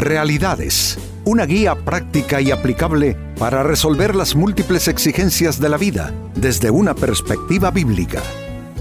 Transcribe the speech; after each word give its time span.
Realidades, 0.00 0.96
una 1.26 1.44
guía 1.44 1.74
práctica 1.74 2.40
y 2.40 2.50
aplicable 2.50 3.18
para 3.38 3.62
resolver 3.62 4.16
las 4.16 4.34
múltiples 4.34 4.88
exigencias 4.88 5.60
de 5.60 5.68
la 5.68 5.76
vida 5.76 6.14
desde 6.34 6.70
una 6.70 6.94
perspectiva 6.94 7.70
bíblica. 7.70 8.22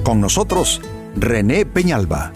Con 0.01 0.21
nosotros, 0.21 0.79
René 1.17 1.65
Peñalba. 1.65 2.31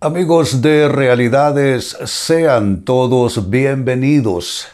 Amigos 0.00 0.62
de 0.62 0.88
Realidades, 0.88 1.94
sean 2.06 2.86
todos 2.86 3.50
bienvenidos. 3.50 4.66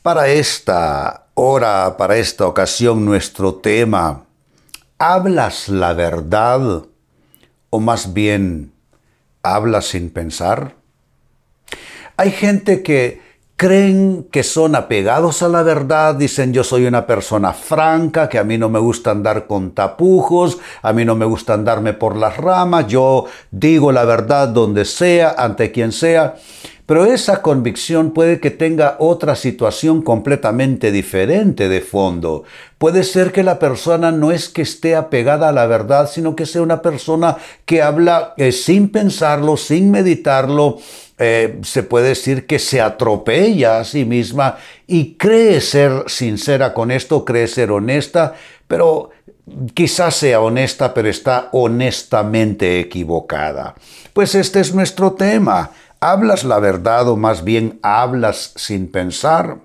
Para 0.00 0.28
esta 0.28 1.26
hora, 1.34 1.98
para 1.98 2.16
esta 2.16 2.46
ocasión, 2.46 3.04
nuestro 3.04 3.56
tema, 3.56 4.24
¿hablas 4.96 5.68
la 5.68 5.92
verdad? 5.92 6.86
O 7.70 7.80
más 7.80 8.12
bien 8.14 8.72
habla 9.42 9.82
sin 9.82 10.10
pensar? 10.10 10.74
Hay 12.16 12.30
gente 12.30 12.82
que 12.82 13.20
creen 13.58 14.28
que 14.30 14.44
son 14.44 14.76
apegados 14.76 15.42
a 15.42 15.48
la 15.48 15.64
verdad, 15.64 16.14
dicen 16.14 16.52
yo 16.52 16.62
soy 16.62 16.86
una 16.86 17.06
persona 17.06 17.52
franca, 17.52 18.28
que 18.28 18.38
a 18.38 18.44
mí 18.44 18.56
no 18.56 18.68
me 18.68 18.78
gusta 18.78 19.10
andar 19.10 19.48
con 19.48 19.72
tapujos, 19.72 20.58
a 20.80 20.92
mí 20.92 21.04
no 21.04 21.16
me 21.16 21.26
gusta 21.26 21.54
andarme 21.54 21.92
por 21.92 22.16
las 22.16 22.36
ramas, 22.36 22.86
yo 22.86 23.26
digo 23.50 23.90
la 23.90 24.04
verdad 24.04 24.48
donde 24.48 24.84
sea, 24.84 25.34
ante 25.36 25.72
quien 25.72 25.90
sea. 25.90 26.36
Pero 26.88 27.04
esa 27.04 27.42
convicción 27.42 28.12
puede 28.12 28.40
que 28.40 28.50
tenga 28.50 28.96
otra 28.98 29.36
situación 29.36 30.00
completamente 30.00 30.90
diferente 30.90 31.68
de 31.68 31.82
fondo. 31.82 32.44
Puede 32.78 33.04
ser 33.04 33.30
que 33.30 33.42
la 33.42 33.58
persona 33.58 34.10
no 34.10 34.32
es 34.32 34.48
que 34.48 34.62
esté 34.62 34.96
apegada 34.96 35.50
a 35.50 35.52
la 35.52 35.66
verdad, 35.66 36.08
sino 36.10 36.34
que 36.34 36.46
sea 36.46 36.62
una 36.62 36.80
persona 36.80 37.36
que 37.66 37.82
habla 37.82 38.32
eh, 38.38 38.52
sin 38.52 38.88
pensarlo, 38.88 39.58
sin 39.58 39.90
meditarlo, 39.90 40.78
eh, 41.18 41.58
se 41.62 41.82
puede 41.82 42.08
decir 42.08 42.46
que 42.46 42.58
se 42.58 42.80
atropella 42.80 43.80
a 43.80 43.84
sí 43.84 44.06
misma 44.06 44.56
y 44.86 45.12
cree 45.16 45.60
ser 45.60 46.04
sincera 46.06 46.72
con 46.72 46.90
esto, 46.90 47.22
cree 47.22 47.48
ser 47.48 47.70
honesta, 47.70 48.32
pero 48.66 49.10
quizás 49.74 50.14
sea 50.16 50.40
honesta, 50.40 50.94
pero 50.94 51.10
está 51.10 51.50
honestamente 51.52 52.80
equivocada. 52.80 53.74
Pues 54.14 54.34
este 54.34 54.60
es 54.60 54.74
nuestro 54.74 55.12
tema. 55.12 55.70
¿Hablas 56.00 56.44
la 56.44 56.60
verdad 56.60 57.08
o 57.08 57.16
más 57.16 57.42
bien 57.42 57.80
hablas 57.82 58.52
sin 58.54 58.88
pensar? 58.88 59.58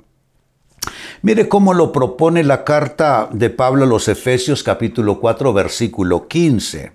Mire 1.21 1.47
cómo 1.47 1.75
lo 1.75 1.91
propone 1.91 2.43
la 2.43 2.63
carta 2.63 3.29
de 3.31 3.51
Pablo 3.51 3.83
a 3.83 3.87
los 3.87 4.07
Efesios 4.07 4.63
capítulo 4.63 5.19
4 5.19 5.53
versículo 5.53 6.27
15. 6.27 6.91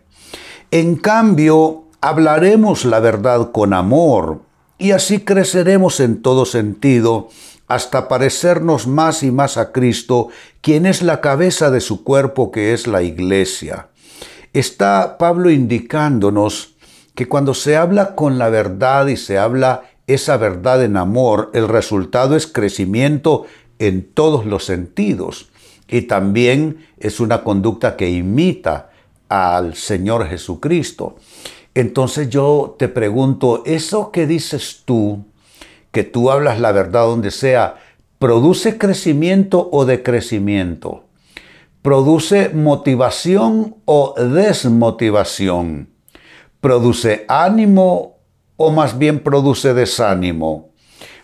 En 0.72 0.96
cambio, 0.96 1.84
hablaremos 2.00 2.84
la 2.84 2.98
verdad 2.98 3.52
con 3.52 3.74
amor 3.74 4.42
y 4.76 4.90
así 4.90 5.20
creceremos 5.20 6.00
en 6.00 6.20
todo 6.20 6.44
sentido 6.44 7.28
hasta 7.68 8.08
parecernos 8.08 8.88
más 8.88 9.22
y 9.22 9.30
más 9.30 9.56
a 9.56 9.70
Cristo, 9.70 10.30
quien 10.60 10.84
es 10.84 11.00
la 11.00 11.20
cabeza 11.20 11.70
de 11.70 11.80
su 11.80 12.02
cuerpo 12.02 12.50
que 12.50 12.72
es 12.72 12.88
la 12.88 13.02
iglesia. 13.02 13.86
Está 14.52 15.16
Pablo 15.16 15.48
indicándonos 15.48 16.77
que 17.18 17.26
cuando 17.26 17.52
se 17.52 17.76
habla 17.76 18.14
con 18.14 18.38
la 18.38 18.48
verdad 18.48 19.08
y 19.08 19.16
se 19.16 19.38
habla 19.38 19.82
esa 20.06 20.36
verdad 20.36 20.84
en 20.84 20.96
amor, 20.96 21.50
el 21.52 21.66
resultado 21.66 22.36
es 22.36 22.46
crecimiento 22.46 23.44
en 23.80 24.08
todos 24.08 24.46
los 24.46 24.62
sentidos 24.64 25.50
y 25.88 26.02
también 26.02 26.86
es 26.96 27.18
una 27.18 27.42
conducta 27.42 27.96
que 27.96 28.08
imita 28.08 28.90
al 29.28 29.74
Señor 29.74 30.28
Jesucristo. 30.28 31.16
Entonces 31.74 32.30
yo 32.30 32.76
te 32.78 32.86
pregunto, 32.86 33.64
¿eso 33.66 34.12
que 34.12 34.28
dices 34.28 34.82
tú, 34.84 35.24
que 35.90 36.04
tú 36.04 36.30
hablas 36.30 36.60
la 36.60 36.70
verdad 36.70 37.06
donde 37.06 37.32
sea, 37.32 37.78
produce 38.20 38.78
crecimiento 38.78 39.68
o 39.72 39.86
decrecimiento? 39.86 41.02
¿Produce 41.82 42.50
motivación 42.50 43.74
o 43.86 44.14
desmotivación? 44.16 45.97
¿Produce 46.60 47.24
ánimo 47.28 48.18
o 48.56 48.72
más 48.72 48.98
bien 48.98 49.20
produce 49.20 49.74
desánimo? 49.74 50.72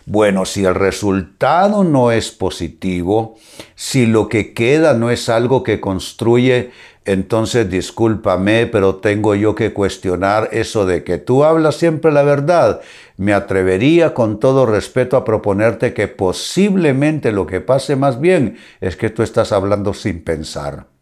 Bueno, 0.05 0.45
si 0.45 0.63
el 0.63 0.75
resultado 0.75 1.83
no 1.83 2.11
es 2.11 2.31
positivo, 2.31 3.35
si 3.75 4.05
lo 4.05 4.29
que 4.29 4.53
queda 4.53 4.93
no 4.93 5.09
es 5.09 5.27
algo 5.27 5.61
que 5.63 5.81
construye, 5.81 6.71
entonces 7.03 7.69
discúlpame, 7.69 8.67
pero 8.67 8.95
tengo 8.95 9.35
yo 9.35 9.55
que 9.55 9.73
cuestionar 9.73 10.49
eso 10.53 10.85
de 10.85 11.03
que 11.03 11.17
tú 11.17 11.43
hablas 11.43 11.75
siempre 11.75 12.13
la 12.13 12.23
verdad. 12.23 12.79
Me 13.17 13.33
atrevería 13.33 14.13
con 14.13 14.39
todo 14.39 14.65
respeto 14.65 15.17
a 15.17 15.25
proponerte 15.25 15.93
que 15.93 16.07
posiblemente 16.07 17.33
lo 17.33 17.45
que 17.45 17.59
pase 17.59 17.97
más 17.97 18.21
bien 18.21 18.57
es 18.79 18.95
que 18.95 19.09
tú 19.09 19.21
estás 19.21 19.51
hablando 19.51 19.93
sin 19.93 20.23
pensar. 20.23 20.94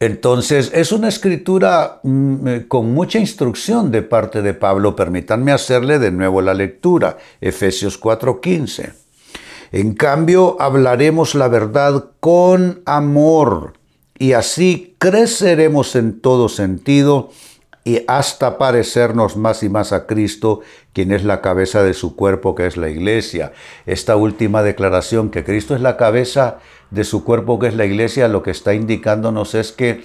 Entonces, 0.00 0.70
es 0.74 0.92
una 0.92 1.08
escritura 1.08 2.00
mm, 2.02 2.48
eh, 2.48 2.64
con 2.66 2.94
mucha 2.94 3.18
instrucción 3.18 3.90
de 3.90 4.00
parte 4.00 4.40
de 4.40 4.54
Pablo. 4.54 4.96
Permítanme 4.96 5.52
hacerle 5.52 5.98
de 5.98 6.10
nuevo 6.10 6.40
la 6.40 6.54
lectura, 6.54 7.18
Efesios 7.38 8.00
4:15. 8.00 8.94
En 9.72 9.94
cambio, 9.94 10.56
hablaremos 10.58 11.34
la 11.34 11.48
verdad 11.48 12.06
con 12.18 12.80
amor 12.86 13.74
y 14.18 14.32
así 14.32 14.96
creceremos 14.98 15.94
en 15.94 16.20
todo 16.20 16.48
sentido 16.48 17.30
y 17.84 18.02
hasta 18.08 18.58
parecernos 18.58 19.36
más 19.36 19.62
y 19.62 19.68
más 19.68 19.92
a 19.92 20.06
Cristo, 20.06 20.60
quien 20.92 21.12
es 21.12 21.24
la 21.24 21.40
cabeza 21.40 21.82
de 21.82 21.94
su 21.94 22.14
cuerpo, 22.14 22.54
que 22.54 22.66
es 22.66 22.76
la 22.76 22.90
iglesia. 22.90 23.52
Esta 23.86 24.16
última 24.16 24.62
declaración, 24.62 25.30
que 25.30 25.44
Cristo 25.44 25.74
es 25.74 25.80
la 25.80 25.96
cabeza 25.96 26.58
de 26.90 27.04
su 27.04 27.24
cuerpo, 27.24 27.58
que 27.58 27.68
es 27.68 27.74
la 27.74 27.86
iglesia, 27.86 28.28
lo 28.28 28.42
que 28.42 28.50
está 28.50 28.74
indicándonos 28.74 29.54
es 29.54 29.72
que 29.72 30.04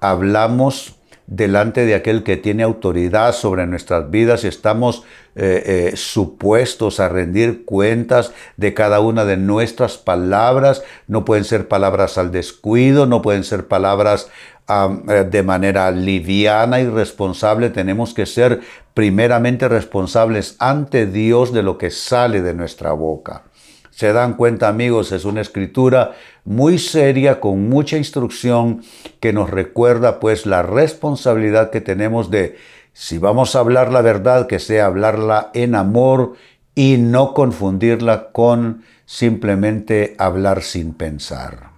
hablamos 0.00 0.96
delante 1.26 1.86
de 1.86 1.94
aquel 1.94 2.22
que 2.22 2.36
tiene 2.36 2.62
autoridad 2.62 3.32
sobre 3.32 3.66
nuestras 3.66 4.10
vidas 4.10 4.44
y 4.44 4.48
estamos 4.48 5.04
eh, 5.34 5.90
eh, 5.92 5.96
supuestos 5.96 7.00
a 7.00 7.08
rendir 7.08 7.64
cuentas 7.64 8.32
de 8.56 8.74
cada 8.74 9.00
una 9.00 9.24
de 9.24 9.36
nuestras 9.36 9.96
palabras. 9.96 10.82
No 11.06 11.24
pueden 11.24 11.44
ser 11.44 11.68
palabras 11.68 12.18
al 12.18 12.32
descuido, 12.32 13.06
no 13.06 13.22
pueden 13.22 13.44
ser 13.44 13.66
palabras 13.66 14.28
eh, 14.68 15.24
de 15.30 15.42
manera 15.42 15.90
liviana 15.90 16.80
y 16.80 16.86
responsable. 16.86 17.70
Tenemos 17.70 18.14
que 18.14 18.26
ser 18.26 18.60
primeramente 18.94 19.68
responsables 19.68 20.56
ante 20.58 21.06
Dios 21.06 21.52
de 21.52 21.62
lo 21.62 21.78
que 21.78 21.90
sale 21.90 22.42
de 22.42 22.54
nuestra 22.54 22.92
boca. 22.92 23.44
Se 23.90 24.12
dan 24.12 24.34
cuenta 24.34 24.68
amigos, 24.68 25.12
es 25.12 25.24
una 25.24 25.42
escritura 25.42 26.12
muy 26.44 26.78
seria, 26.78 27.40
con 27.40 27.68
mucha 27.68 27.96
instrucción, 27.96 28.82
que 29.20 29.32
nos 29.32 29.50
recuerda 29.50 30.20
pues 30.20 30.46
la 30.46 30.62
responsabilidad 30.62 31.70
que 31.70 31.80
tenemos 31.80 32.30
de, 32.30 32.56
si 32.92 33.18
vamos 33.18 33.54
a 33.54 33.60
hablar 33.60 33.92
la 33.92 34.02
verdad, 34.02 34.46
que 34.46 34.58
sea 34.58 34.86
hablarla 34.86 35.50
en 35.54 35.74
amor 35.74 36.34
y 36.74 36.96
no 36.98 37.34
confundirla 37.34 38.32
con 38.32 38.84
simplemente 39.04 40.14
hablar 40.18 40.62
sin 40.62 40.94
pensar. 40.94 41.70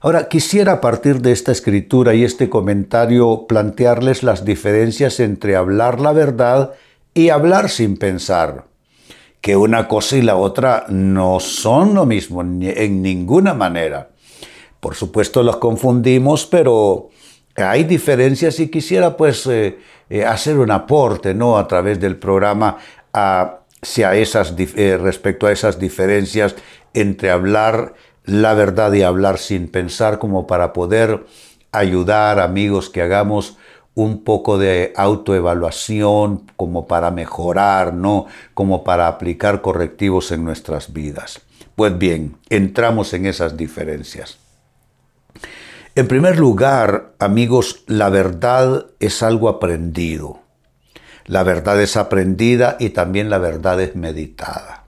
Ahora, 0.00 0.28
quisiera 0.28 0.72
a 0.72 0.80
partir 0.80 1.20
de 1.20 1.32
esta 1.32 1.52
escritura 1.52 2.14
y 2.14 2.24
este 2.24 2.48
comentario 2.48 3.46
plantearles 3.46 4.22
las 4.22 4.46
diferencias 4.46 5.20
entre 5.20 5.56
hablar 5.56 6.00
la 6.00 6.12
verdad 6.12 6.72
y 7.12 7.28
hablar 7.28 7.68
sin 7.68 7.98
pensar 7.98 8.69
que 9.40 9.56
una 9.56 9.88
cosa 9.88 10.16
y 10.16 10.22
la 10.22 10.36
otra 10.36 10.84
no 10.88 11.40
son 11.40 11.94
lo 11.94 12.06
mismo 12.06 12.42
en 12.42 13.02
ninguna 13.02 13.54
manera. 13.54 14.10
Por 14.80 14.94
supuesto 14.94 15.42
los 15.42 15.56
confundimos, 15.56 16.46
pero 16.46 17.10
hay 17.56 17.84
diferencias 17.84 18.60
y 18.60 18.68
quisiera 18.68 19.16
pues 19.16 19.46
eh, 19.46 19.78
eh, 20.08 20.24
hacer 20.24 20.58
un 20.58 20.70
aporte 20.70 21.34
¿no? 21.34 21.58
a 21.58 21.66
través 21.68 22.00
del 22.00 22.16
programa 22.16 22.78
hacia 23.12 24.14
esas, 24.14 24.54
eh, 24.58 24.98
respecto 25.00 25.46
a 25.46 25.52
esas 25.52 25.78
diferencias 25.78 26.54
entre 26.94 27.30
hablar 27.30 27.94
la 28.24 28.54
verdad 28.54 28.92
y 28.92 29.02
hablar 29.02 29.38
sin 29.38 29.68
pensar 29.68 30.18
como 30.18 30.46
para 30.46 30.72
poder 30.72 31.24
ayudar 31.72 32.38
amigos 32.38 32.90
que 32.90 33.02
hagamos 33.02 33.56
un 33.94 34.24
poco 34.24 34.58
de 34.58 34.92
autoevaluación 34.96 36.50
como 36.56 36.86
para 36.86 37.10
mejorar, 37.10 37.92
¿no? 37.92 38.26
Como 38.54 38.84
para 38.84 39.08
aplicar 39.08 39.60
correctivos 39.60 40.32
en 40.32 40.44
nuestras 40.44 40.92
vidas. 40.92 41.40
Pues 41.76 41.96
bien, 41.98 42.36
entramos 42.48 43.12
en 43.14 43.26
esas 43.26 43.56
diferencias. 43.56 44.38
En 45.96 46.06
primer 46.06 46.38
lugar, 46.38 47.14
amigos, 47.18 47.82
la 47.86 48.10
verdad 48.10 48.86
es 49.00 49.22
algo 49.22 49.48
aprendido. 49.48 50.40
La 51.26 51.42
verdad 51.42 51.80
es 51.80 51.96
aprendida 51.96 52.76
y 52.78 52.90
también 52.90 53.28
la 53.28 53.38
verdad 53.38 53.80
es 53.80 53.96
meditada. 53.96 54.84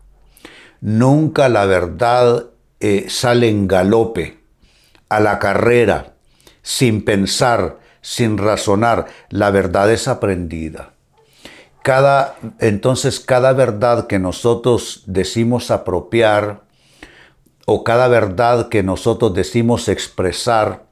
Nunca 0.80 1.48
la 1.48 1.66
verdad 1.66 2.46
eh, 2.80 3.06
sale 3.08 3.48
en 3.48 3.68
galope, 3.68 4.38
a 5.08 5.20
la 5.20 5.38
carrera, 5.38 6.14
sin 6.62 7.04
pensar, 7.04 7.78
sin 8.02 8.36
razonar. 8.36 9.06
La 9.30 9.50
verdad 9.50 9.90
es 9.90 10.06
aprendida. 10.06 10.92
Cada, 11.82 12.36
entonces, 12.60 13.18
cada 13.18 13.54
verdad 13.54 14.06
que 14.06 14.18
nosotros 14.18 15.02
decimos 15.06 15.70
apropiar 15.70 16.62
o 17.64 17.82
cada 17.84 18.08
verdad 18.08 18.68
que 18.68 18.82
nosotros 18.82 19.32
decimos 19.34 19.88
expresar 19.88 20.84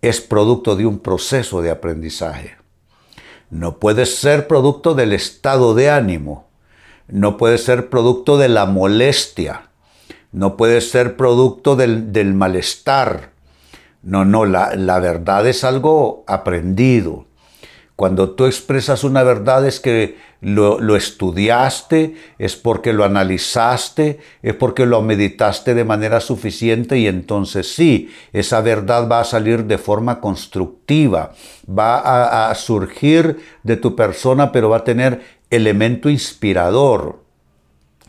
es 0.00 0.20
producto 0.20 0.76
de 0.76 0.86
un 0.86 0.98
proceso 1.00 1.62
de 1.62 1.70
aprendizaje. 1.70 2.56
No 3.50 3.78
puede 3.78 4.06
ser 4.06 4.48
producto 4.48 4.94
del 4.94 5.12
estado 5.12 5.74
de 5.74 5.90
ánimo, 5.90 6.48
no 7.08 7.36
puede 7.36 7.58
ser 7.58 7.90
producto 7.90 8.38
de 8.38 8.48
la 8.48 8.64
molestia, 8.64 9.68
no 10.32 10.56
puede 10.56 10.80
ser 10.80 11.16
producto 11.16 11.76
del, 11.76 12.34
malestar. 12.34 13.31
No, 14.02 14.24
no, 14.24 14.44
la, 14.44 14.98
verdad 14.98 15.46
es 15.46 15.62
algo 15.62 16.24
aprendido. 16.26 17.26
Cuando 17.94 18.30
tú 18.30 18.46
expresas 18.46 19.04
una 19.04 19.22
verdad 19.22 19.64
es 19.66 19.78
que 19.78 20.16
lo, 20.40 20.96
estudiaste, 20.96 22.16
es 22.38 22.56
porque 22.56 22.92
lo 22.92 23.04
analizaste, 23.04 24.18
es 24.42 24.54
porque 24.54 24.86
lo 24.86 25.02
meditaste 25.02 25.74
de 25.74 25.84
manera 25.84 26.18
suficiente 26.18 26.98
y 26.98 27.06
entonces 27.06 27.72
sí, 27.72 28.10
esa 28.32 28.60
verdad 28.60 29.08
va 29.08 29.20
a 29.20 29.24
salir 29.24 29.66
de 29.66 29.78
forma 29.78 30.20
constructiva, 30.20 31.32
va 31.68 32.50
a 32.50 32.54
surgir 32.56 33.38
de 33.62 33.76
tu 33.76 33.94
persona, 33.94 34.50
pero 34.50 34.68
va 34.68 34.78
a 34.78 34.84
tener 34.84 35.22
elemento 35.50 36.08
inspirador. 36.08 37.22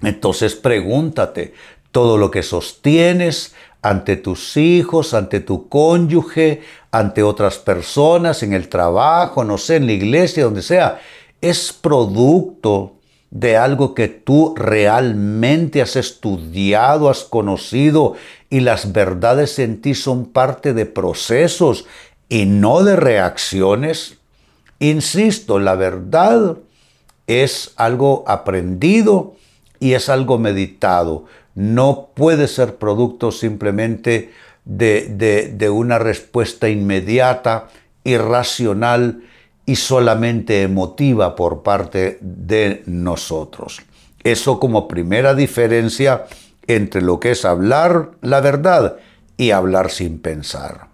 Entonces 0.01 0.55
pregúntate, 0.55 1.53
todo 1.91 2.17
lo 2.17 2.31
que 2.31 2.41
sostienes 2.41 3.53
ante 3.83 4.15
tus 4.15 4.55
hijos, 4.57 5.13
ante 5.13 5.41
tu 5.41 5.67
cónyuge, 5.67 6.61
ante 6.89 7.21
otras 7.21 7.57
personas, 7.57 8.41
en 8.41 8.53
el 8.53 8.69
trabajo, 8.69 9.43
no 9.43 9.57
sé, 9.57 9.75
en 9.75 9.85
la 9.85 9.91
iglesia, 9.91 10.45
donde 10.45 10.61
sea, 10.61 11.01
es 11.41 11.73
producto 11.73 12.93
de 13.29 13.57
algo 13.57 13.93
que 13.93 14.07
tú 14.07 14.55
realmente 14.55 15.81
has 15.81 15.97
estudiado, 15.97 17.09
has 17.09 17.23
conocido 17.23 18.13
y 18.49 18.61
las 18.61 18.93
verdades 18.93 19.59
en 19.59 19.81
ti 19.81 19.95
son 19.95 20.27
parte 20.27 20.73
de 20.73 20.85
procesos 20.85 21.85
y 22.29 22.45
no 22.45 22.83
de 22.83 22.95
reacciones. 22.95 24.17
Insisto, 24.79 25.59
la 25.59 25.75
verdad 25.75 26.57
es 27.27 27.73
algo 27.75 28.23
aprendido 28.27 29.35
y 29.79 29.93
es 29.93 30.07
algo 30.07 30.37
meditado. 30.37 31.25
No 31.55 32.09
puede 32.13 32.47
ser 32.47 32.75
producto 32.75 33.31
simplemente 33.31 34.31
de, 34.65 35.69
una 35.71 35.99
respuesta 35.99 36.69
inmediata, 36.69 37.69
irracional, 38.03 39.23
y 39.65 39.77
solamente 39.77 40.61
emotiva 40.61 41.35
por 41.35 41.63
parte 41.63 42.17
de 42.19 42.83
nosotros. 42.85 43.81
Eso 44.23 44.59
como 44.59 44.87
primera 44.87 45.35
diferencia 45.35 46.25
entre 46.67 47.01
lo 47.01 47.19
que 47.19 47.31
es 47.31 47.45
hablar 47.45 48.11
la 48.21 48.41
verdad 48.41 48.97
y 49.37 49.51
hablar 49.51 49.89
sin 49.89 50.19
pensar. 50.19 50.87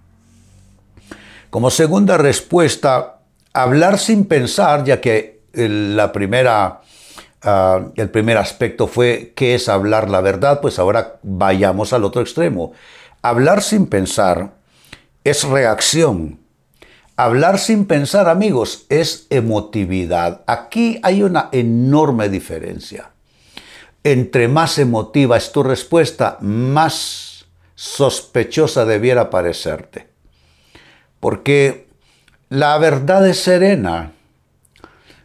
Como 1.49 1.71
segunda 1.71 2.17
respuesta, 2.17 3.21
hablar 3.53 3.97
sin 3.97 4.25
pensar, 4.25 4.83
ya 4.83 5.01
que 5.01 5.41
la 5.53 6.11
primera, 6.11 6.81
ah, 7.43 7.87
el 7.95 8.09
primer 8.09 8.37
aspecto 8.37 8.87
fue 8.87 9.33
qué 9.35 9.55
es 9.55 9.69
hablar 9.69 10.09
la 10.09 10.21
verdad, 10.21 10.61
pues 10.61 10.79
ahora 10.79 11.19
vayamos 11.23 11.93
al 11.93 12.03
otro 12.03 12.21
extremo. 12.21 12.73
Hablar 13.21 13.61
sin 13.61 13.87
pensar 13.87 14.53
es 15.23 15.43
reacción 15.43 16.39
Hablar 17.19 17.59
sin 17.59 17.83
pensar, 17.83 18.29
amigos, 18.29 18.85
es 18.87 19.27
emotividad. 19.29 20.41
Aquí 20.47 21.01
hay 21.03 21.21
una 21.21 21.49
enorme 21.51 22.29
diferencia. 22.29 23.11
Entre 24.05 24.47
más 24.47 24.77
emotiva 24.77 25.35
es 25.35 25.51
tu 25.51 25.61
respuesta, 25.61 26.37
más 26.39 27.45
sospechosa 27.75 28.85
debiera 28.85 29.29
parecerte. 29.29 30.07
Porque 31.19 31.89
la 32.47 32.77
verdad 32.77 33.27
es 33.27 33.43
serena. 33.43 34.13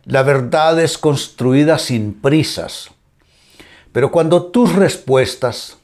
La 0.04 0.22
verdad 0.22 0.78
es 0.80 0.98
construida 0.98 1.78
sin 1.78 2.14
prisas. 2.20 2.90
Pero 3.92 4.10
cuando 4.10 4.46
tus 4.46 4.74
respuestas 4.74 5.78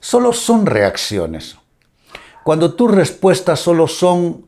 solo 0.00 0.32
son 0.32 0.66
reacciones, 0.66 1.56
cuando 2.42 2.74
tus 2.74 2.90
respuestas 2.90 3.60
solo 3.60 3.86
son 3.86 4.46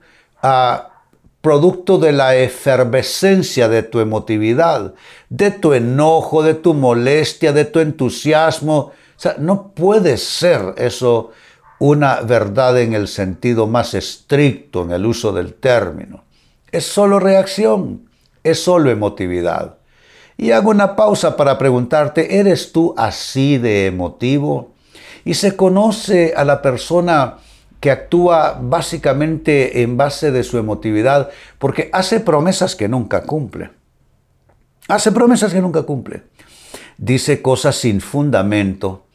producto 1.41 1.99
de 1.99 2.11
la 2.11 2.35
efervescencia 2.35 3.69
de 3.69 3.85
tu 3.85 4.00
emotividad, 4.00 4.94
de 5.29 5.52
tu 5.52 5.75
enojo, 5.75 6.43
de 6.43 6.55
tu 6.55 6.75
molestia, 6.75 7.52
de 7.52 7.64
tu 7.64 7.79
entusiasmo. 7.79 8.91
No 9.38 9.69
puede 9.69 10.17
ser 10.17 10.75
eso 10.76 11.31
una 11.79 12.23
verdad 12.23 12.81
en 12.81 12.94
el 12.94 13.06
sentido 13.06 13.69
más 13.69 13.94
estricto, 13.94 14.82
en 14.82 14.91
el 14.91 15.06
uso 15.06 15.32
del 15.32 15.55
término. 15.55 16.25
Es 16.73 16.85
solo 16.85 17.20
reacción, 17.20 18.06
es 18.51 18.63
solo 18.63 18.91
emotividad. 18.91 19.79
Y 20.37 20.51
hago 20.51 20.71
una 20.71 20.97
pausa 20.97 21.37
para 21.37 21.59
preguntarte, 21.59 22.39
¿eres 22.39 22.73
tú 22.73 22.95
así 22.97 23.59
de 23.59 23.87
emotivo? 23.87 24.75
Y 25.25 25.35
se 25.35 25.57
conoce 25.57 26.35
a 26.37 26.45
la 26.45 26.61
persona 26.61 27.39
que 27.81 27.91
actúa 27.91 28.59
básicamente 28.61 29.83
en 29.83 29.97
base 29.97 30.31
de 30.31 30.45
su 30.45 30.59
emotividad, 30.59 31.31
porque 31.59 31.89
hace 31.93 32.21
promesas 32.21 32.77
que 32.77 32.89
nunca 32.89 33.23
cumple. 33.23 33.71
Hace 34.89 35.13
promesas 35.13 35.53
que 35.53 35.61
nunca 35.61 35.83
cumple. 35.83 36.23
Dice 36.99 37.43
cosas 37.43 37.77
sin 37.77 38.01
fundamento 38.01 39.07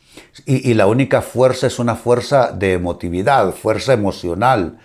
y, 0.46 0.74
la 0.74 0.88
única 0.88 1.22
fuerza 1.22 1.68
es 1.68 1.80
una 1.80 1.96
fuerza 1.96 2.52
de 2.52 2.74
emotividad, 2.74 3.54
fuerza 3.54 3.94
emocional, 3.94 4.80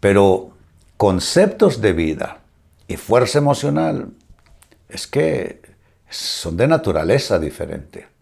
pero 0.00 0.50
conceptos 0.96 1.80
de 1.80 1.92
vida 1.92 2.38
y 2.88 2.96
fuerza 2.96 3.38
emocional 3.38 4.12
es 4.88 5.06
que 5.06 5.60
son 6.08 6.56
de 6.56 6.68
naturaleza 6.68 7.38
diferente. 7.38 8.16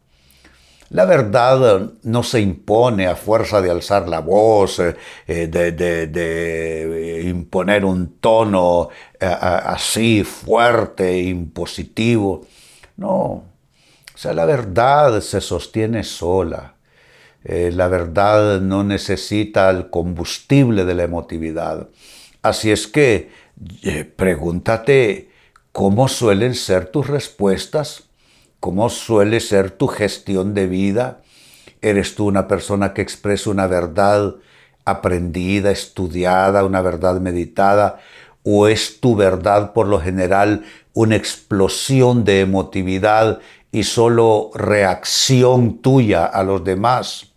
La 0.91 1.07
verdad 1.07 1.91
no 2.03 2.23
se 2.23 2.41
impone 2.41 3.07
a 3.07 3.17
fuerza 3.17 3.61
de 3.61 3.71
alzar 3.71 4.07
la 4.09 4.21
voz, 4.21 4.79
eh, 4.79 4.95
eh, 5.27 5.49
de, 5.49 7.23
imponer 7.25 7.85
un 7.85 8.19
tono 8.19 8.91
eh, 9.19 9.27
así 9.27 10.25
fuerte, 10.25 11.19
impositivo. 11.19 12.47
No, 12.97 13.15
o 13.17 13.45
sea, 14.15 14.35
la 14.35 14.45
verdad 14.45 15.21
se 15.21 15.41
sostiene 15.41 16.05
sola. 16.05 16.75
la 17.43 17.89
verdad 17.89 18.61
no 18.61 18.85
necesita 18.85 19.71
el 19.71 19.91
combustible 19.91 20.85
de 20.85 20.95
la 20.95 21.03
emotividad. 21.03 21.89
Así 22.43 22.71
es 22.71 22.87
que 22.87 23.31
pregúntate 24.17 25.31
cómo 25.73 26.09
suelen 26.09 26.55
ser 26.55 26.87
tus 26.87 27.07
respuestas 27.07 28.05
¿Cómo 28.65 28.89
suele 28.89 29.41
ser 29.41 29.73
tu 29.73 29.89
gestión 29.89 30.55
de 30.55 30.67
vida? 30.67 31.21
¿Eres 31.83 32.15
tú 32.15 32.25
una 32.25 32.49
persona 32.49 32.95
que 32.95 33.03
expresa 33.03 33.51
una 33.51 33.67
verdad 33.67 34.37
aprendida, 34.87 35.71
estudiada, 35.71 36.65
una 36.65 36.81
verdad 36.81 37.21
meditada? 37.21 38.01
¿O 38.43 38.67
es 38.67 39.01
tu 39.01 39.17
verdad 39.17 39.75
por 39.75 39.87
lo 39.87 40.01
general 40.01 40.65
una 40.95 41.15
explosión 41.15 42.25
de 42.25 42.41
emotividad 42.41 43.41
y 43.71 43.83
solo 43.83 44.51
reacción 44.55 45.83
tuya 45.83 46.25
a 46.25 46.43
los 46.43 46.65
demás? 46.65 47.34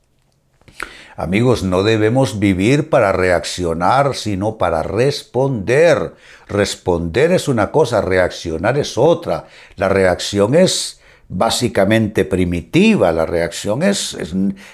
Amigos, 1.19 1.63
no 1.63 1.81
debemos 1.81 2.37
vivir 2.37 2.91
para 2.91 3.11
reaccionar, 3.11 4.13
sino 4.13 4.59
para 4.59 4.83
responder. 4.83 6.13
Responder 6.47 7.31
es 7.31 7.47
una 7.47 7.71
cosa, 7.71 8.01
reaccionar 8.01 8.77
es 8.77 8.99
otra. 8.99 9.47
La 9.77 9.89
reacción 9.89 10.53
es 10.53 11.01
básicamente 11.27 12.23
primitiva. 12.23 13.11
La 13.11 13.25
reacción 13.25 13.81
es, 13.81 14.15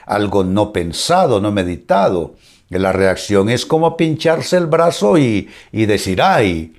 algo 0.05 0.43
no 0.43 0.73
pensado, 0.73 1.39
no 1.39 1.53
meditado. 1.53 2.35
La 2.67 2.91
reacción 2.91 3.47
es 3.47 3.65
como 3.65 3.95
pincharse 3.95 4.57
el 4.57 4.65
brazo 4.65 5.17
y, 5.17 5.49
y 5.71 5.85
decir, 5.85 6.21
ay. 6.21 6.73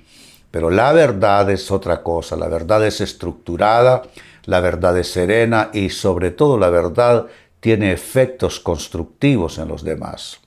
Pero 0.51 0.69
la 0.69 0.93
verdad 0.93 1.49
es 1.49 1.71
otra 1.71 2.03
cosa. 2.03 2.35
La 2.35 2.49
verdad 2.49 2.85
es 2.85 3.01
estructurada, 3.01 4.03
la 4.45 4.59
verdad 4.59 4.95
es 4.99 5.11
serena 5.11 5.71
y 5.73 5.89
sobre 5.89 6.29
todo 6.29 6.59
la 6.59 6.69
verdad 6.69 7.25
tiene 7.65 7.91
efectos 7.91 8.59
constructivos 8.59 9.57
en 9.57 9.69
los 9.69 9.83
demás. 9.83 10.39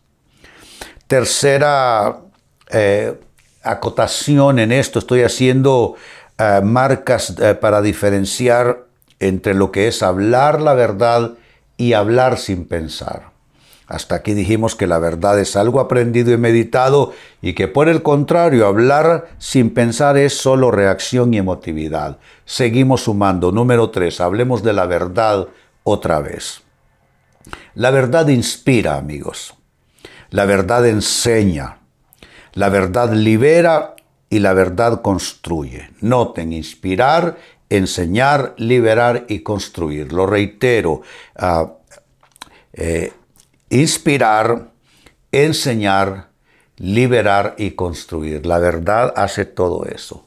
Tercera 1.08 2.20
eh, 2.70 3.18
acotación 3.64 4.60
en 4.60 4.70
esto, 4.70 5.00
estoy 5.00 5.22
haciendo 5.22 5.96
eh, 6.38 6.60
marcas 6.62 7.34
eh, 7.40 7.56
para 7.56 7.82
diferenciar 7.82 8.84
entre 9.18 9.54
lo 9.54 9.72
que 9.72 9.88
es 9.88 10.04
hablar 10.04 10.62
la 10.62 10.74
verdad 10.74 11.32
y 11.76 11.94
hablar 11.94 12.38
sin 12.38 12.68
pensar. 12.68 13.32
Hasta 13.88 14.14
aquí 14.14 14.34
dijimos 14.34 14.76
que 14.76 14.86
la 14.86 15.00
verdad 15.00 15.40
es 15.40 15.56
algo 15.56 15.80
aprendido 15.80 16.32
y 16.32 16.36
meditado 16.36 17.14
y 17.42 17.54
que 17.54 17.66
por 17.66 17.88
el 17.88 18.04
contrario 18.04 18.64
hablar 18.64 19.30
sin 19.38 19.74
pensar 19.74 20.16
es 20.16 20.34
solo 20.34 20.70
reacción 20.70 21.34
y 21.34 21.38
emotividad. 21.38 22.18
Seguimos 22.44 23.02
sumando. 23.02 23.50
Número 23.50 23.90
tres, 23.90 24.20
hablemos 24.20 24.62
de 24.62 24.72
la 24.72 24.86
verdad 24.86 25.48
otra 25.82 26.20
vez. 26.20 26.62
La 27.74 27.90
verdad 27.90 28.28
inspira, 28.28 28.96
amigos. 28.96 29.54
La 30.30 30.44
verdad 30.44 30.86
enseña. 30.86 31.78
La 32.54 32.68
verdad 32.68 33.12
libera 33.12 33.94
y 34.30 34.40
la 34.40 34.52
verdad 34.52 35.02
construye. 35.02 35.90
Noten, 36.00 36.52
inspirar, 36.52 37.38
enseñar, 37.68 38.54
liberar 38.58 39.24
y 39.28 39.40
construir. 39.40 40.12
Lo 40.12 40.26
reitero. 40.26 41.02
Ah, 41.36 41.72
eh, 42.72 43.12
inspirar, 43.70 44.70
enseñar, 45.32 46.28
liberar 46.76 47.54
y 47.58 47.72
construir. 47.72 48.46
La 48.46 48.58
verdad 48.58 49.12
hace 49.16 49.44
todo 49.44 49.84
eso. 49.86 50.26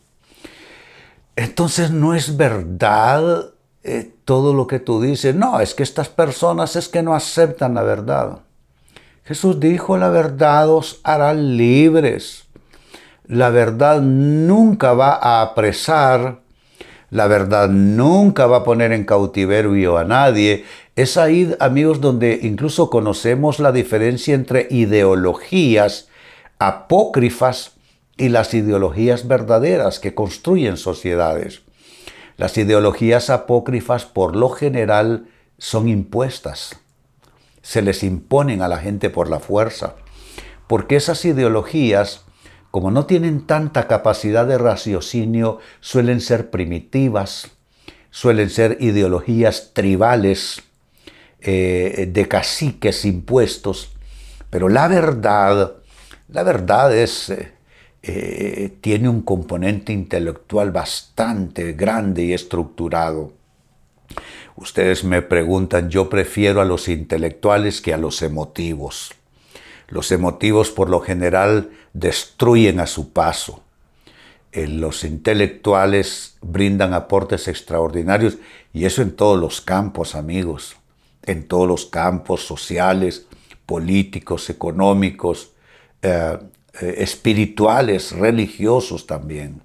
Entonces 1.36 1.92
no 1.92 2.14
es 2.14 2.38
verdad 2.38 3.54
eh, 3.84 4.12
todo 4.32 4.54
lo 4.54 4.66
que 4.66 4.80
tú 4.80 5.02
dices. 5.02 5.36
No, 5.36 5.60
es 5.60 5.76
que 5.76 5.84
estas 5.84 6.08
personas 6.08 6.78
es 6.78 6.88
que 6.88 7.04
no 7.04 7.14
aceptan 7.14 7.74
la 7.74 7.84
verdad. 7.84 8.40
Jesús 9.26 9.60
dijo, 9.60 9.98
la 9.98 10.10
verdad 10.10 10.70
os 10.70 11.02
hará 11.04 11.34
libres. 11.34 12.46
La 13.26 13.50
verdad 13.50 14.00
nunca 14.00 14.94
va 14.94 15.16
a 15.22 15.42
apresar, 15.42 16.40
la 17.10 17.28
verdad 17.28 17.68
nunca 17.68 18.48
va 18.48 18.60
a 18.60 18.64
poner 18.64 18.94
en 18.94 19.04
cautiverio 19.04 19.98
a 19.98 20.06
nadie, 20.06 20.64
es 20.96 21.18
ahí, 21.18 21.54
amigos, 21.60 22.00
donde 22.00 22.40
incluso 22.42 22.90
conocemos 22.90 23.60
la 23.60 23.74
diferencia 23.74 24.34
entre 24.34 24.66
ideologías 24.70 26.08
apócrifas 26.58 27.74
y 28.16 28.30
las 28.30 28.54
ideologías 28.54 29.28
verdaderas 29.28 30.00
que 30.00 30.16
construyen 30.16 30.78
sociedades. 30.78 31.64
Las 32.42 32.58
ideologías 32.58 33.30
apócrifas 33.30 34.06
por 34.06 34.36
lo 34.36 34.50
general 34.50 35.28
son 35.60 35.88
impuestas, 35.88 36.76
se 37.62 37.84
les 37.84 38.02
imponen 38.02 38.64
a 38.64 38.68
la 38.68 38.80
gente 38.80 39.12
por 39.12 39.30
la 39.30 39.40
fuerza, 39.40 39.94
porque 40.66 40.96
esas 40.96 41.24
ideologías, 41.24 42.26
como 42.72 42.90
no 42.90 43.06
tienen 43.06 43.46
tanta 43.46 43.88
capacidad 43.88 44.48
de 44.48 44.58
raciocinio, 44.58 45.60
suelen 45.82 46.20
ser 46.20 46.50
primitivas, 46.50 47.52
suelen 48.10 48.50
ser 48.50 48.78
ideologías 48.80 49.74
tribales, 49.76 50.64
eh, 51.42 52.10
de 52.12 52.28
caciques 52.28 53.06
impuestos, 53.06 53.92
pero 54.50 54.68
la 54.68 54.88
verdad, 54.88 55.74
la 56.28 56.42
verdad 56.42 56.98
es, 56.98 57.30
eh, 57.30 57.52
eh, 58.04 58.78
tiene 58.82 59.10
un 59.10 59.22
componente 59.22 59.94
intelectual 59.94 60.72
bastante 60.72 61.74
grande 61.74 62.24
y 62.24 62.34
estructurado. 62.34 63.34
Ustedes 64.56 65.04
me 65.04 65.22
preguntan, 65.22 65.90
yo 65.90 66.10
prefiero 66.10 66.62
a 66.62 66.66
los 66.66 66.88
intelectuales 66.90 67.82
que 67.82 67.94
a 67.94 67.98
los 67.98 68.22
emotivos. 68.22 69.14
Los 69.88 70.12
emotivos 70.12 70.72
por 70.72 70.90
lo 70.90 71.00
general 71.00 71.72
destruyen 71.94 72.80
a 72.80 72.88
su 72.88 73.12
paso. 73.12 73.64
los 74.54 75.06
intelectuales 75.06 76.38
brindan 76.42 76.94
aportes 76.94 77.48
extraordinarios 77.48 78.38
y 78.74 78.84
eso 78.84 79.02
en 79.02 79.16
todos 79.16 79.40
los 79.40 79.62
campos, 79.62 80.14
amigos 80.14 80.76
en 81.24 81.48
todos 81.48 81.68
los 81.68 81.86
campos 81.86 82.46
sociales, 82.46 83.26
políticos, 83.66 84.50
económicos, 84.50 85.52
eh, 86.02 86.38
eh, 86.80 86.96
espirituales, 87.00 88.12
religiosos 88.12 89.08
también. 89.08 89.64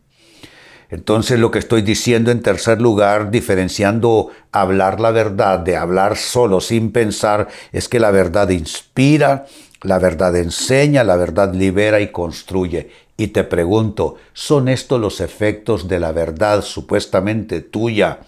Entonces 0.89 1.39
lo 1.41 1.51
que 1.51 1.59
estoy 1.59 1.83
diciendo 1.83 2.31
en 2.31 2.43
tercer 2.43 2.81
lugar, 2.81 3.31
diferenciando 3.31 4.31
hablar 4.53 5.01
la 5.01 5.11
verdad 5.11 5.59
de 5.59 5.77
hablar 5.77 6.17
solo 6.17 6.61
sin 6.61 6.93
pensar, 6.93 7.49
es 7.73 7.89
que 7.89 8.01
la 8.01 8.11
verdad 8.11 8.49
inspira, 8.51 9.47
la 9.83 9.99
verdad 9.99 10.37
enseña, 10.37 11.03
la 11.03 11.17
verdad 11.17 11.53
libera 11.55 12.01
y 12.01 12.13
construye. 12.13 12.91
Y 13.17 13.29
te 13.29 13.45
pregunto, 13.45 14.17
¿son 14.33 14.69
estos 14.69 15.01
los 15.01 15.21
efectos 15.21 15.89
de 15.89 15.99
la 15.99 16.13
verdad 16.13 16.63
supuestamente 16.63 17.61
tuya 17.61 18.21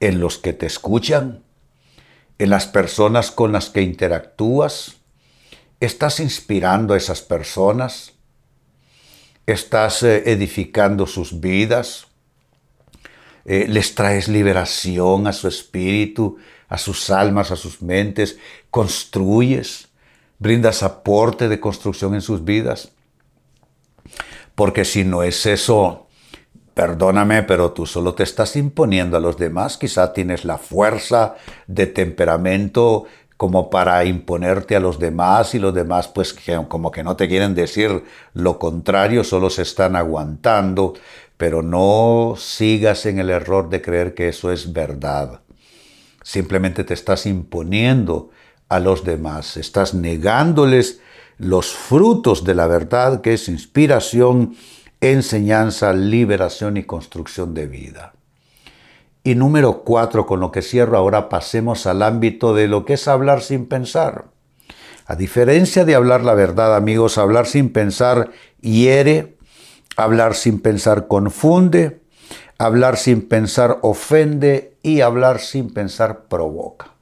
en 0.00 0.20
los 0.20 0.38
que 0.38 0.52
te 0.52 0.66
escuchan? 0.66 1.42
en 2.42 2.50
las 2.50 2.66
personas 2.66 3.30
con 3.30 3.52
las 3.52 3.70
que 3.70 3.82
interactúas? 3.82 4.96
¿Estás 5.82 6.20
inspirando 6.20 6.94
a 6.94 6.96
esas 6.96 7.22
personas? 7.22 8.12
¿Estás 9.46 10.04
eh, 10.04 10.30
edificando 10.30 11.08
sus 11.08 11.40
vidas? 11.40 12.06
Eh, 13.44 13.66
¿Les 13.68 13.92
traes 13.96 14.28
liberación 14.28 15.26
a 15.26 15.32
su 15.32 15.48
espíritu, 15.48 16.36
a 16.68 16.78
sus 16.78 17.10
almas, 17.10 17.50
a 17.50 17.56
sus 17.56 17.82
mentes? 17.82 18.38
¿Construyes? 18.70 19.88
¿Brindas 20.38 20.84
aporte 20.84 21.48
de 21.48 21.58
construcción 21.58 22.14
en 22.14 22.22
sus 22.22 22.44
vidas? 22.44 22.92
Porque 24.54 24.84
si 24.84 25.02
no 25.02 25.24
es 25.24 25.46
eso, 25.46 26.02
Perdóname, 26.74 27.42
pero 27.42 27.72
tú 27.72 27.84
solo 27.84 28.14
te 28.14 28.22
estás 28.22 28.56
imponiendo 28.56 29.18
a 29.18 29.20
los 29.20 29.36
demás. 29.36 29.76
Quizá 29.76 30.14
tienes 30.14 30.46
la 30.46 30.56
fuerza 30.56 31.34
de 31.66 31.86
temperamento 31.86 33.04
como 33.42 33.70
para 33.70 34.04
imponerte 34.04 34.76
a 34.76 34.78
los 34.78 35.00
demás 35.00 35.56
y 35.56 35.58
los 35.58 35.74
demás 35.74 36.06
pues 36.06 36.32
como 36.68 36.92
que 36.92 37.02
no 37.02 37.16
te 37.16 37.26
quieren 37.26 37.56
decir 37.56 38.04
lo 38.34 38.56
contrario, 38.60 39.24
solo 39.24 39.50
se 39.50 39.62
están 39.62 39.96
aguantando, 39.96 40.94
pero 41.36 41.60
no 41.60 42.34
sigas 42.38 43.04
en 43.04 43.18
el 43.18 43.30
error 43.30 43.68
de 43.68 43.82
creer 43.82 44.14
que 44.14 44.28
eso 44.28 44.52
es 44.52 44.72
verdad. 44.72 45.40
Simplemente 46.22 46.84
te 46.84 46.94
estás 46.94 47.26
imponiendo 47.26 48.30
a 48.68 48.78
los 48.78 49.02
demás, 49.02 49.56
estás 49.56 49.92
negándoles 49.92 51.00
los 51.36 51.72
frutos 51.72 52.44
de 52.44 52.54
la 52.54 52.68
verdad 52.68 53.22
que 53.22 53.34
es 53.34 53.48
inspiración, 53.48 54.54
enseñanza, 55.00 55.92
liberación 55.92 56.76
y 56.76 56.84
construcción 56.84 57.54
de 57.54 57.66
vida. 57.66 58.12
Y 59.24 59.34
número 59.36 59.82
cuatro, 59.84 60.26
con 60.26 60.40
lo 60.40 60.50
que 60.50 60.62
cierro 60.62 60.98
ahora, 60.98 61.28
pasemos 61.28 61.86
al 61.86 62.02
ámbito 62.02 62.54
de 62.54 62.66
lo 62.66 62.84
que 62.84 62.94
es 62.94 63.06
hablar 63.06 63.42
sin 63.42 63.66
pensar. 63.66 64.26
A 65.06 65.14
diferencia 65.14 65.84
de 65.84 65.94
hablar 65.94 66.24
la 66.24 66.34
verdad, 66.34 66.76
amigos, 66.76 67.18
hablar 67.18 67.46
sin 67.46 67.72
pensar 67.72 68.30
hiere, 68.60 69.36
hablar 69.96 70.34
sin 70.34 70.60
pensar 70.60 71.06
confunde, 71.06 72.02
hablar 72.58 72.96
sin 72.96 73.28
pensar 73.28 73.78
ofende 73.82 74.76
y 74.82 75.00
hablar 75.00 75.40
sin 75.40 75.72
pensar 75.72 76.24
provoca. 76.24 76.92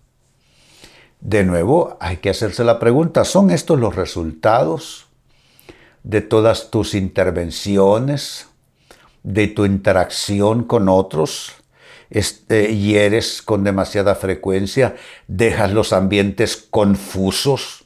De 1.21 1.45
nuevo, 1.45 1.97
hay 2.01 2.19
que 2.19 2.31
hacerse 2.31 2.65
la 2.65 2.79
pregunta, 2.79 3.25
¿son 3.25 3.51
estos 3.51 3.79
los 3.79 3.95
resultados 3.95 5.07
de 6.03 6.23
todas 6.23 6.71
tus 6.71 6.95
intervenciones, 6.95 8.49
de 9.23 9.49
tu 9.49 9.67
interacción 9.67 10.65
con 10.65 10.89
otros, 10.89 11.60
este, 12.11 12.77
hieres 12.77 13.41
con 13.41 13.65
demasiada 13.65 14.15
frecuencia, 14.15 14.97
dejas 15.29 15.73
los 15.73 15.93
ambientes 15.93 16.57
confusos 16.57 17.85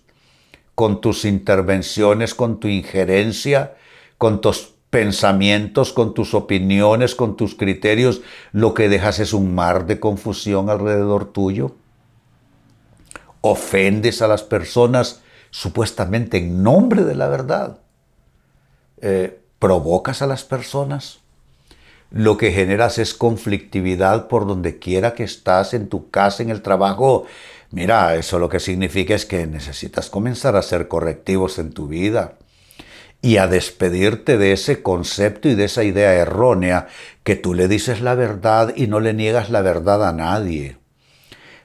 con 0.74 1.00
tus 1.00 1.24
intervenciones, 1.24 2.34
con 2.34 2.58
tu 2.58 2.68
injerencia, 2.68 3.76
con 4.18 4.40
tus 4.40 4.74
pensamientos, 4.90 5.92
con 5.92 6.14
tus 6.14 6.34
opiniones, 6.34 7.14
con 7.14 7.36
tus 7.36 7.54
criterios, 7.54 8.22
lo 8.52 8.74
que 8.74 8.88
dejas 8.88 9.18
es 9.18 9.32
un 9.32 9.54
mar 9.54 9.86
de 9.86 10.00
confusión 10.00 10.70
alrededor 10.70 11.32
tuyo. 11.32 11.74
Ofendes 13.40 14.22
a 14.22 14.28
las 14.28 14.42
personas 14.42 15.22
supuestamente 15.50 16.38
en 16.38 16.62
nombre 16.62 17.04
de 17.04 17.14
la 17.14 17.28
verdad. 17.28 17.78
Eh, 19.00 19.40
provocas 19.58 20.22
a 20.22 20.26
las 20.26 20.44
personas, 20.44 21.23
lo 22.14 22.36
que 22.36 22.52
generas 22.52 22.98
es 22.98 23.12
conflictividad 23.12 24.28
por 24.28 24.46
donde 24.46 24.78
quiera 24.78 25.14
que 25.14 25.24
estás, 25.24 25.74
en 25.74 25.88
tu 25.88 26.10
casa, 26.10 26.44
en 26.44 26.50
el 26.50 26.62
trabajo. 26.62 27.26
Mira, 27.72 28.14
eso 28.14 28.38
lo 28.38 28.48
que 28.48 28.60
significa 28.60 29.16
es 29.16 29.26
que 29.26 29.48
necesitas 29.48 30.10
comenzar 30.10 30.54
a 30.54 30.60
hacer 30.60 30.86
correctivos 30.86 31.58
en 31.58 31.72
tu 31.72 31.88
vida 31.88 32.34
y 33.20 33.38
a 33.38 33.48
despedirte 33.48 34.38
de 34.38 34.52
ese 34.52 34.80
concepto 34.80 35.48
y 35.48 35.56
de 35.56 35.64
esa 35.64 35.82
idea 35.82 36.14
errónea 36.14 36.86
que 37.24 37.34
tú 37.34 37.52
le 37.52 37.66
dices 37.66 38.00
la 38.00 38.14
verdad 38.14 38.72
y 38.76 38.86
no 38.86 39.00
le 39.00 39.12
niegas 39.12 39.50
la 39.50 39.62
verdad 39.62 40.06
a 40.08 40.12
nadie. 40.12 40.76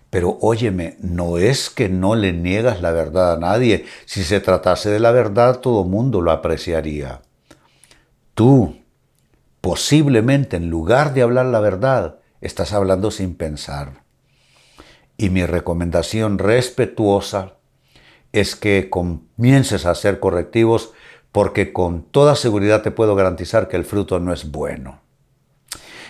Pero 0.09 0.39
óyeme, 0.41 0.97
no 0.99 1.37
es 1.37 1.69
que 1.69 1.89
no 1.89 2.15
le 2.15 2.33
niegas 2.33 2.81
la 2.81 2.91
verdad 2.91 3.33
a 3.33 3.37
nadie. 3.37 3.85
Si 4.05 4.23
se 4.23 4.39
tratase 4.39 4.89
de 4.89 4.99
la 4.99 5.11
verdad, 5.11 5.59
todo 5.59 5.83
mundo 5.83 6.21
lo 6.21 6.31
apreciaría 6.31 7.21
tú 8.39 8.73
posiblemente 9.61 10.57
en 10.57 10.69
lugar 10.69 11.13
de 11.13 11.21
hablar 11.21 11.47
la 11.47 11.59
verdad, 11.59 12.19
estás 12.41 12.73
hablando 12.73 13.11
sin 13.11 13.35
pensar. 13.35 14.03
Y 15.17 15.29
mi 15.29 15.45
recomendación 15.45 16.37
respetuosa 16.37 17.55
es 18.31 18.55
que 18.55 18.89
comiences 18.89 19.85
a 19.85 19.91
hacer 19.91 20.19
correctivos 20.19 20.91
porque 21.31 21.73
con 21.73 22.03
toda 22.03 22.35
seguridad 22.35 22.81
te 22.81 22.91
puedo 22.91 23.15
garantizar 23.15 23.67
que 23.67 23.77
el 23.77 23.85
fruto 23.85 24.19
no 24.19 24.33
es 24.33 24.49
bueno. 24.49 25.01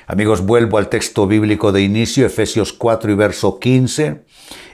Amigos, 0.08 0.46
vuelvo 0.46 0.78
al 0.78 0.90
texto 0.90 1.28
bíblico 1.28 1.72
de 1.72 1.82
inicio, 1.82 2.26
Efesios 2.26 2.74
4 2.74 3.12
y 3.12 3.16
verso 3.16 3.60
15. 3.60 4.24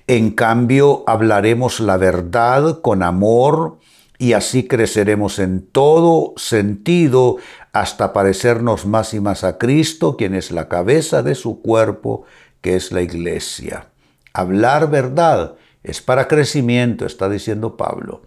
En 0.07 0.31
cambio, 0.31 1.03
hablaremos 1.07 1.79
la 1.79 1.97
verdad 1.97 2.79
con 2.81 3.03
amor 3.03 3.79
y 4.17 4.33
así 4.33 4.67
creceremos 4.67 5.39
en 5.39 5.67
todo 5.67 6.33
sentido 6.37 7.37
hasta 7.75 8.13
parecernos 8.13 8.85
más 8.85 9.13
y 9.13 9.19
más 9.19 9.43
a 9.43 9.57
Cristo, 9.57 10.15
quien 10.15 10.33
es 10.33 10.49
la 10.49 10.69
cabeza 10.69 11.23
de 11.23 11.35
su 11.35 11.61
cuerpo, 11.61 12.23
que 12.61 12.77
es 12.77 12.93
la 12.93 13.01
iglesia. 13.01 13.89
Hablar 14.31 14.89
verdad 14.89 15.55
es 15.83 16.01
para 16.01 16.29
crecimiento, 16.29 17.05
está 17.05 17.27
diciendo 17.27 17.75
Pablo, 17.75 18.21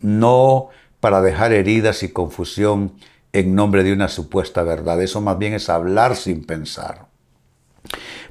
no 0.00 0.68
para 1.00 1.20
dejar 1.20 1.52
heridas 1.52 2.04
y 2.04 2.10
confusión 2.10 2.92
en 3.32 3.56
nombre 3.56 3.82
de 3.82 3.92
una 3.92 4.06
supuesta 4.06 4.62
verdad. 4.62 5.02
Eso 5.02 5.20
más 5.20 5.36
bien 5.36 5.54
es 5.54 5.68
hablar 5.68 6.14
sin 6.14 6.44
pensar. 6.44 7.06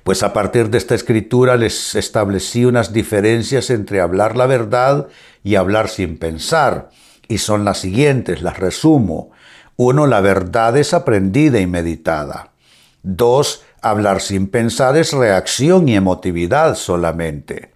Pues 0.05 0.23
a 0.23 0.31
partir 0.31 0.69
de 0.69 0.77
esta 0.77 0.95
escritura 0.95 1.57
les 1.57 1.95
establecí 1.95 2.63
unas 2.63 2.93
diferencias 2.93 3.71
entre 3.71 3.99
hablar 3.99 4.37
la 4.37 4.45
verdad 4.45 5.09
y 5.43 5.55
hablar 5.55 5.89
sin 5.89 6.17
pensar, 6.17 6.91
y 7.27 7.39
son 7.39 7.65
las 7.65 7.79
siguientes, 7.79 8.41
las 8.41 8.57
resumo. 8.57 9.31
Uno, 9.77 10.07
la 10.07 10.21
verdad 10.21 10.77
es 10.77 10.93
aprendida 10.93 11.59
y 11.59 11.67
meditada. 11.67 12.51
Dos, 13.03 13.63
hablar 13.81 14.21
sin 14.21 14.47
pensar 14.47 14.95
es 14.97 15.13
reacción 15.13 15.89
y 15.89 15.95
emotividad 15.95 16.75
solamente. 16.75 17.71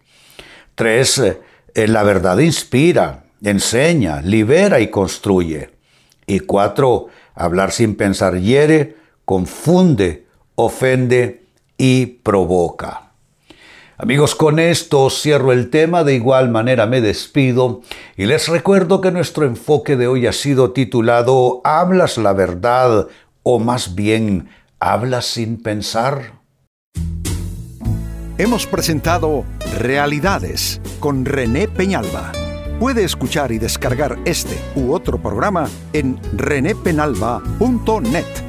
Tres, 0.75 1.20
eh, 1.20 1.88
la 1.88 2.04
verdad 2.04 2.38
inspira, 2.38 3.24
enseña, 3.42 4.22
libera 4.22 4.80
y 4.80 4.90
construye. 4.90 5.72
Y 6.28 6.42
cuatro, 6.42 7.08
hablar 7.34 7.72
sin 7.72 7.96
pensar 7.96 8.40
hiere, 8.40 8.98
confunde, 9.25 10.25
ofende 10.56 11.46
y 11.78 12.06
provoca. 12.06 13.04
Amigos, 13.98 14.36
con 14.36 14.60
esto 14.60 15.10
cierro 15.10 15.54
el 15.54 15.70
tema, 15.70 16.04
de 16.04 16.16
igual 16.16 16.50
manera 16.50 16.86
me 16.86 17.00
despido 17.00 17.82
y 18.18 18.25
les 18.25 18.50
recuerdo 18.50 19.00
que 19.00 19.10
nuestro 19.10 19.46
enfoque 19.46 19.96
de 19.96 20.08
hoy 20.08 20.28
ha 20.28 20.34
sido 20.34 20.72
titulado 20.72 21.62
¿Hablas 21.64 22.18
la 22.18 22.34
verdad 22.34 23.08
o 23.44 23.60
más 23.60 23.96
bien 23.96 24.50
hablas 24.80 25.28
sin 25.28 25.64
pensar? 25.64 26.42
Hemos 28.38 28.68
presentado 28.68 29.46
Realidades 29.80 30.82
con 31.00 31.24
René 31.24 31.70
Peñalba. 31.70 32.34
Puede 32.82 33.06
escuchar 33.06 33.54
y 33.54 33.60
descargar 33.60 34.20
este 34.25 34.60
u 34.75 34.92
otro 34.92 35.22
programa 35.22 35.70
en 35.94 36.20
renépenalba.net. 36.34 38.45